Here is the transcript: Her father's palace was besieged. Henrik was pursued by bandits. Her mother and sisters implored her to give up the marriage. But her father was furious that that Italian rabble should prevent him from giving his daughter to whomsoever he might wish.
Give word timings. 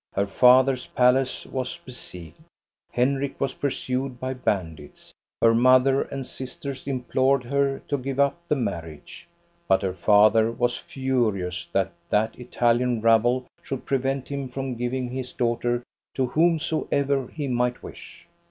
Her 0.15 0.25
father's 0.25 0.87
palace 0.87 1.45
was 1.45 1.77
besieged. 1.77 2.39
Henrik 2.91 3.39
was 3.39 3.53
pursued 3.53 4.19
by 4.19 4.33
bandits. 4.33 5.13
Her 5.43 5.53
mother 5.53 6.01
and 6.01 6.25
sisters 6.25 6.87
implored 6.87 7.43
her 7.43 7.83
to 7.87 7.99
give 7.99 8.19
up 8.19 8.35
the 8.47 8.55
marriage. 8.55 9.27
But 9.67 9.83
her 9.83 9.93
father 9.93 10.51
was 10.51 10.75
furious 10.75 11.67
that 11.71 11.91
that 12.09 12.33
Italian 12.39 13.01
rabble 13.01 13.45
should 13.61 13.85
prevent 13.85 14.27
him 14.27 14.49
from 14.49 14.73
giving 14.73 15.11
his 15.11 15.33
daughter 15.33 15.83
to 16.15 16.25
whomsoever 16.25 17.27
he 17.27 17.47
might 17.47 17.83
wish. 17.83 18.25